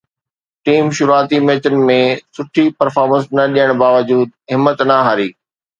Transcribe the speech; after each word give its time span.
team 0.67 0.85
شروعاتي 0.99 1.37
ميچن 1.49 1.75
۾ 1.91 1.99
سٺي 2.37 2.65
پرفارمنس 2.79 3.25
نه 3.37 3.43
ڏيڻ 3.55 3.69
باوجود 3.83 4.27
همت 4.53 4.77
نه 4.89 4.97
هاري 5.07 5.29